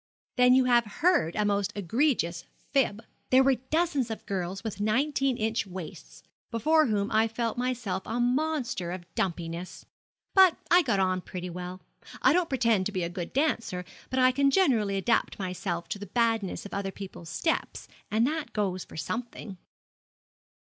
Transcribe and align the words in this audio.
'Then 0.35 0.55
you 0.55 0.65
have 0.65 0.83
heard 1.03 1.35
a 1.35 1.45
most 1.45 1.71
egregious 1.75 2.43
fib. 2.71 3.03
There 3.29 3.43
were 3.43 3.53
dozens 3.69 4.09
of 4.09 4.25
girls 4.25 4.63
with 4.63 4.79
nineteen 4.81 5.37
inch 5.37 5.67
waists, 5.67 6.23
before 6.49 6.87
whom 6.87 7.11
I 7.11 7.27
felt 7.27 7.55
myself 7.55 8.01
a 8.07 8.19
monster 8.19 8.89
of 8.91 9.05
dumpiness. 9.13 9.85
But 10.33 10.57
I 10.71 10.81
got 10.81 10.99
on 10.99 11.21
pretty 11.21 11.51
well. 11.51 11.81
I 12.23 12.33
don't 12.33 12.49
pretend 12.49 12.87
to 12.87 12.91
be 12.91 13.03
a 13.03 13.09
good 13.09 13.31
dancer, 13.31 13.85
but 14.09 14.17
I 14.17 14.31
can 14.31 14.49
generally 14.49 14.97
adapt 14.97 15.37
myself 15.37 15.87
to 15.89 15.99
the 15.99 16.07
badness 16.07 16.65
of 16.65 16.73
other 16.73 16.89
people's 16.89 17.29
steps, 17.29 17.87
and 18.09 18.25
that 18.25 18.53
goes 18.53 18.83
for 18.83 18.97
something.' 18.97 19.59